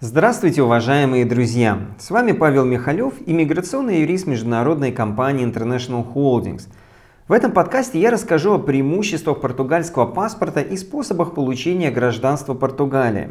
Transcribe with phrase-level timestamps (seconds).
[0.00, 1.88] Здравствуйте, уважаемые друзья!
[1.98, 6.68] С вами Павел Михалев, иммиграционный юрист международной компании International Holdings.
[7.26, 13.30] В этом подкасте я расскажу о преимуществах португальского паспорта и способах получения гражданства Португалии,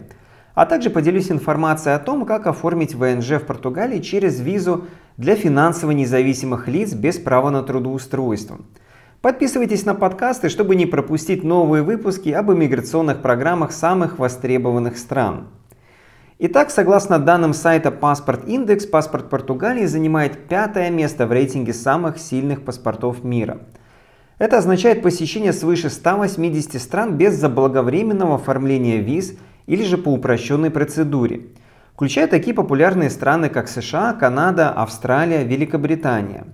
[0.55, 5.91] а также поделюсь информацией о том, как оформить ВНЖ в Португалии через визу для финансово
[5.91, 8.57] независимых лиц без права на трудоустройство.
[9.21, 15.47] Подписывайтесь на подкасты, чтобы не пропустить новые выпуски об иммиграционных программах самых востребованных стран.
[16.39, 22.63] Итак, согласно данным сайта Паспорт Индекс, паспорт Португалии занимает пятое место в рейтинге самых сильных
[22.63, 23.57] паспортов мира.
[24.37, 29.33] Это означает посещение свыше 180 стран без заблаговременного оформления виз
[29.65, 31.47] или же по упрощенной процедуре,
[31.95, 36.45] включая такие популярные страны, как США, Канада, Австралия, Великобритания.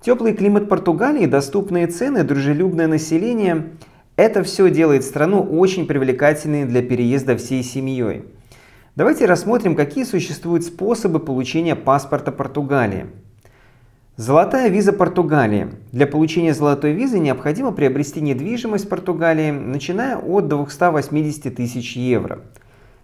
[0.00, 3.74] Теплый климат Португалии, доступные цены, дружелюбное население–
[4.16, 8.24] это все делает страну очень привлекательной для переезда всей семьей.
[8.98, 13.06] Давайте рассмотрим, какие существуют способы получения паспорта Португалии.
[14.16, 15.68] Золотая виза Португалии.
[15.92, 22.40] Для получения золотой визы необходимо приобрести недвижимость в Португалии, начиная от 280 тысяч евро.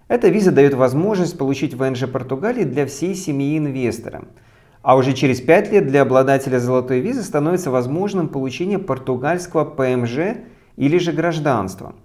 [0.09, 4.25] Эта виза дает возможность получить ВНЖ Португалии для всей семьи инвестора.
[4.83, 10.39] А уже через 5 лет для обладателя золотой визы становится возможным получение португальского ПМЖ
[10.75, 11.95] или же гражданства–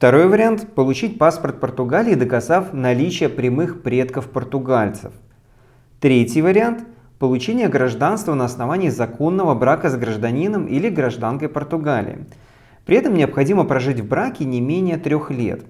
[0.00, 5.12] Второй вариант– получить паспорт Португалии, доказав наличие прямых предков португальцев.
[6.00, 6.86] Третий вариант–
[7.18, 12.24] получение гражданства на основании законного брака с гражданином или гражданкой Португалии.
[12.86, 15.66] При этом необходимо прожить в браке не менее трех лет.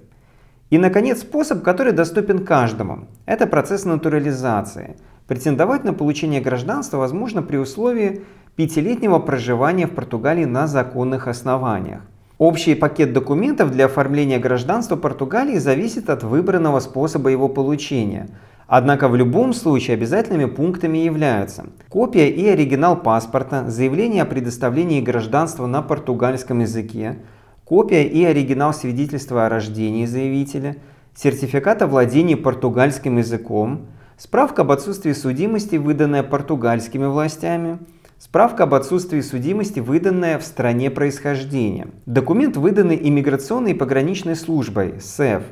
[0.70, 4.96] И, наконец, способ, который доступен каждому– это процесс натурализации.
[5.26, 8.22] Претендовать на получение гражданства возможно при условии
[8.54, 12.02] пятилетнего проживания в Португалии на законных основаниях.
[12.41, 18.30] Общий пакет документов для оформления гражданства Португалии зависит от выбранного способа его получения.
[18.66, 25.66] Однако в любом случае обязательными пунктами являются копия и оригинал паспорта, заявление о предоставлении гражданства
[25.66, 27.19] на португальском языке,
[27.66, 30.76] копия и оригинал свидетельства о рождении заявителя,
[31.14, 33.82] сертификат о владении португальским языком,
[34.16, 37.81] справка об отсутствии судимости, выданная португальскими властями–
[38.22, 41.88] Справка об отсутствии судимости, выданная в стране происхождения.
[42.04, 45.42] Документ, выданный иммиграционной и пограничной службой СЭФ,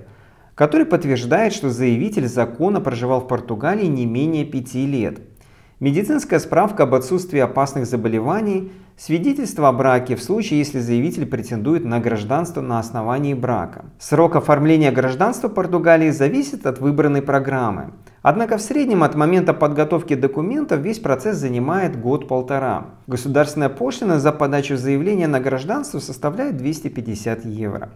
[0.54, 5.18] который подтверждает, что заявитель законно проживал в Португалии не менее пяти лет.
[5.80, 12.00] Медицинская справка об отсутствии опасных заболеваний, свидетельство о браке в случае, если заявитель претендует на
[12.00, 13.86] гражданство на основании брака.
[13.98, 17.94] Срок оформления гражданства Португалии зависит от выбранной программы.
[18.30, 22.88] Однако в среднем от момента подготовки документов весь процесс занимает год-полтора.
[23.06, 27.88] Государственная пошлина за подачу заявления на гражданство составляет 250 евро.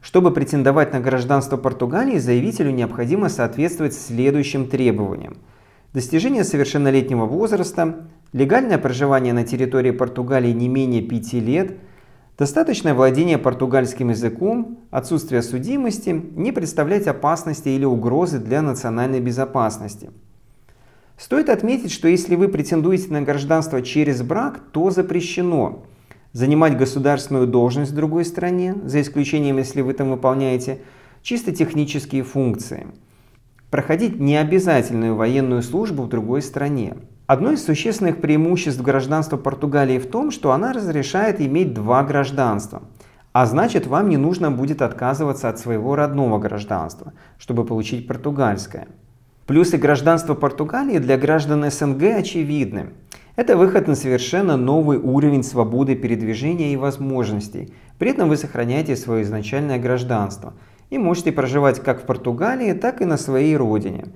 [0.00, 5.36] Чтобы претендовать на гражданство Португалии, заявителю необходимо соответствовать следующим требованиям.
[5.92, 11.76] Достижение совершеннолетнего возраста, легальное проживание на территории Португалии не менее 5 лет–
[12.38, 20.10] Достаточное владение португальским языком, отсутствие судимости не представлять опасности или угрозы для национальной безопасности.
[21.16, 25.86] Стоит отметить, что если вы претендуете на гражданство через брак, то запрещено
[26.32, 30.80] занимать государственную должность в другой стране, за исключением, если вы там выполняете
[31.22, 32.86] чисто технические функции,
[33.70, 40.30] проходить необязательную военную службу в другой стране, Одно из существенных преимуществ гражданства Португалии в том,
[40.30, 42.82] что она разрешает иметь два гражданства.
[43.32, 48.86] А значит, вам не нужно будет отказываться от своего родного гражданства, чтобы получить португальское.
[49.44, 52.90] Плюсы гражданства Португалии для граждан СНГ очевидны.
[53.34, 57.74] Это выход на совершенно новый уровень свободы передвижения и возможностей.
[57.98, 60.54] При этом вы сохраняете свое изначальное гражданство
[60.90, 64.06] и можете проживать как в Португалии, так и на своей родине.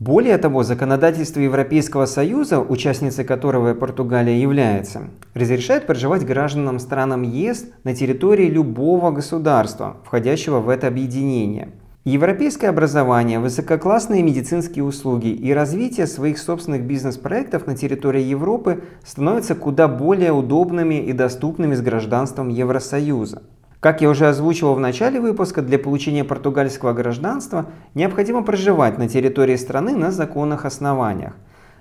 [0.00, 7.96] Более того, законодательство Европейского Союза, участницей которого Португалия является, разрешает проживать гражданам странам ЕС на
[7.96, 11.70] территории любого государства, входящего в это объединение.
[12.04, 19.88] Европейское образование, высококлассные медицинские услуги и развитие своих собственных бизнес-проектов на территории Европы становятся куда
[19.88, 23.42] более удобными и доступными с гражданством Евросоюза.
[23.80, 29.54] Как я уже озвучивал в начале выпуска, для получения португальского гражданства необходимо проживать на территории
[29.54, 31.36] страны на законных основаниях.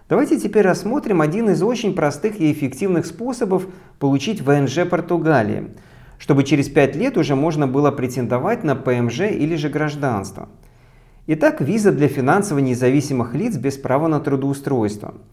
[0.08, 3.66] Давайте теперь рассмотрим один из очень простых и эффективных способов
[3.98, 5.72] получить ВНЖ Португалии,
[6.20, 10.50] чтобы через 5 лет уже можно было претендовать на ПМЖ или же гражданство.
[11.26, 15.16] Итак, виза для финансово независимых лиц без права на трудоустройство–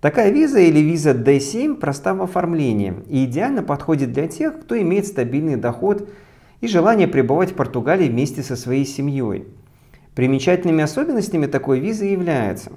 [0.00, 5.06] Такая виза или виза D7 проста в оформлении и идеально подходит для тех, кто имеет
[5.06, 6.08] стабильный доход
[6.60, 9.46] и желание пребывать в Португалии вместе со своей семьей.
[10.14, 12.72] Примечательными особенностями такой визы являются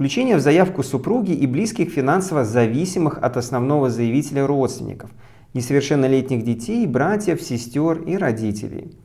[0.00, 5.10] включение в заявку супруги и близких финансово зависимых от основного заявителя родственников,
[5.52, 8.96] несовершеннолетних детей, братьев, сестер и родителей.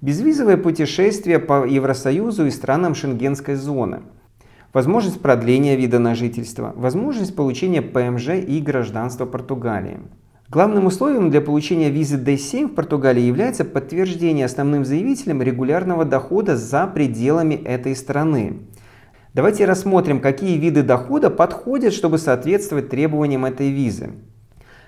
[0.00, 4.00] Безвизовое путешествие по Евросоюзу и странам Шенгенской зоны.
[4.72, 6.72] Возможность продления вида на жительство.
[6.76, 10.00] Возможность получения ПМЖ и гражданства Португалии.
[10.48, 16.86] Главным условием для получения визы D7 в Португалии является подтверждение основным заявителем регулярного дохода за
[16.86, 18.60] пределами этой страны.
[19.34, 24.12] Давайте рассмотрим, какие виды дохода подходят, чтобы соответствовать требованиям этой визы.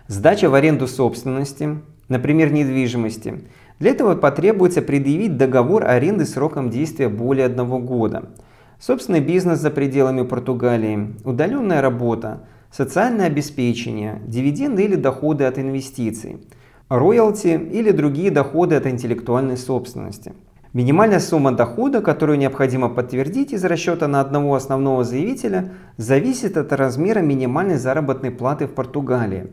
[0.06, 1.78] Сдача в аренду собственности,
[2.08, 3.42] например, недвижимости.
[3.80, 8.30] Для этого потребуется предъявить договор аренды сроком действия более одного года.
[8.78, 16.46] Собственный бизнес за пределами Португалии, удаленная работа, социальное обеспечение, дивиденды или доходы от инвестиций,
[16.88, 20.32] роялти или другие доходы от интеллектуальной собственности.
[20.72, 27.20] Минимальная сумма дохода, которую необходимо подтвердить из расчета на одного основного заявителя, зависит от размера
[27.20, 29.46] минимальной заработной платы в Португалии.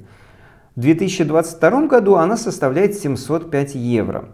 [0.75, 4.29] В 2022 году она составляет 705 евро.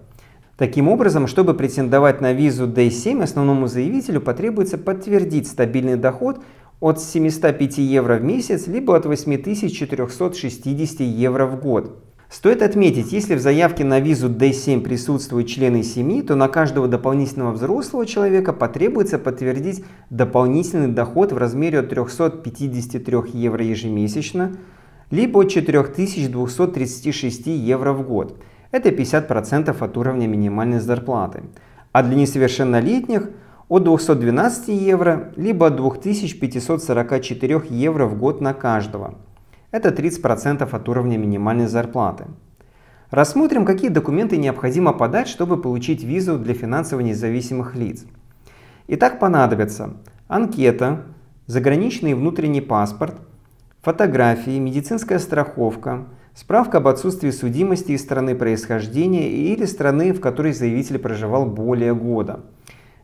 [0.58, 6.40] Таким образом, чтобы претендовать на визу D7, основному заявителю потребуется подтвердить стабильный доход
[6.80, 12.04] от 705 евро в месяц, либо от 8460 евро в год.
[12.28, 17.52] Стоит отметить, если в заявке на визу D7 присутствуют члены семьи, то на каждого дополнительного
[17.52, 24.58] взрослого человека потребуется подтвердить дополнительный доход в размере от 353 евро ежемесячно,
[25.12, 28.42] либо от 4236 евро в год.
[28.72, 31.44] Это 50% от уровня минимальной зарплаты.
[31.92, 33.30] А для несовершеннолетних–
[33.70, 39.16] от 212 евро, либо от 2544 евро в год на каждого.
[39.72, 42.26] Это 30% от уровня минимальной зарплаты.
[43.10, 48.06] Рассмотрим, какие документы необходимо подать, чтобы получить визу для финансово независимых лиц.
[48.88, 49.94] Итак, понадобится
[50.28, 51.04] анкета,
[51.46, 53.16] заграничный и внутренний паспорт,
[53.82, 56.06] фотографии, медицинская страховка,
[56.38, 62.42] справка об отсутствии судимости из страны происхождения или страны, в которой заявитель проживал более года–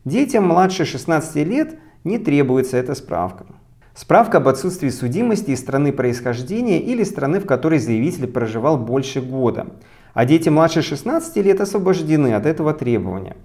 [0.04, 3.46] Детям младше 16 лет не требуется эта справка.
[3.94, 9.68] Справка об отсутствии судимости из страны происхождения или страны, в которой заявитель проживал больше года.
[10.12, 13.36] А дети младше 16 лет освобождены от этого требования.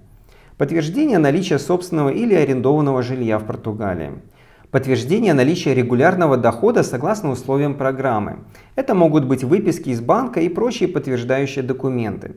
[0.58, 4.12] Подтверждение наличия собственного или арендованного жилья в Португалии.
[4.70, 8.38] Подтверждение наличия регулярного дохода согласно условиям программы.
[8.76, 12.36] Это могут быть выписки из банка и прочие подтверждающие документы.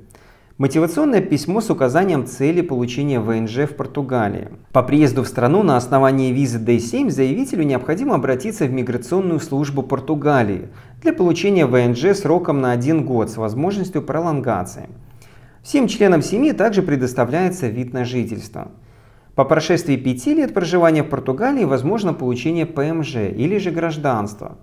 [0.57, 4.49] Мотивационное письмо с указанием цели получения ВНЖ в Португалии.
[4.71, 10.69] По приезду в страну на основании визы D7 заявителю необходимо обратиться в миграционную службу Португалии
[11.03, 14.89] для получения ВНЖ сроком на один год с возможностью пролонгации.
[15.61, 18.71] Всем членам семьи также предоставляется вид на жительство.
[19.35, 24.59] По прошествии пяти лет проживания в Португалии возможно получение ПМЖ или же гражданства.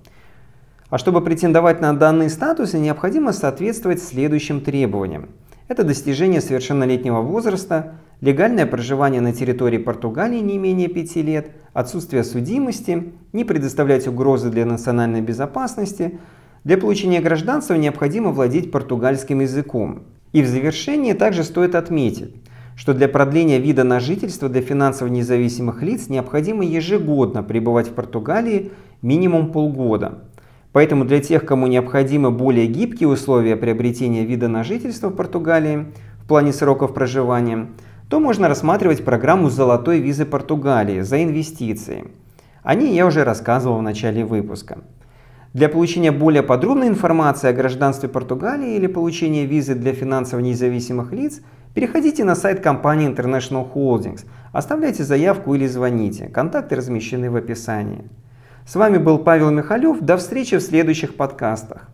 [0.90, 5.31] А чтобы претендовать на данные статусы, необходимо соответствовать следующим требованиям.
[5.67, 13.12] Это достижение совершеннолетнего возраста, легальное проживание на территории Португалии не менее 5 лет, отсутствие судимости,
[13.32, 16.20] не предоставлять угрозы для национальной безопасности.
[16.62, 20.05] Для получения гражданства необходимо владеть португальским языком.
[20.32, 22.34] И в завершении также стоит отметить,
[22.81, 28.73] что для продления вида на жительство для финансово независимых лиц необходимо ежегодно пребывать в Португалии
[29.02, 30.21] минимум полгода.
[30.73, 35.88] Поэтому для тех, кому необходимы более гибкие условия приобретения вида на жительство в Португалии
[36.25, 37.69] в плане сроков проживания,
[38.09, 42.04] то можно рассматривать программу золотой визы Португалии за инвестиции.
[42.62, 44.78] О ней я уже рассказывал в начале выпуска.
[45.52, 51.43] Для получения более подробной информации о гражданстве Португалии или получения визы для финансово независимых лиц,
[51.75, 56.29] переходите на сайт компании International Holdings, оставляйте заявку или звоните.
[56.29, 58.05] Контакты размещены в описании.
[58.67, 60.00] С вами был Павел Михалев.
[60.00, 61.91] До встречи в следующих подкастах.